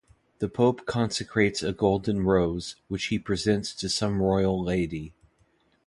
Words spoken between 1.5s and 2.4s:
a golden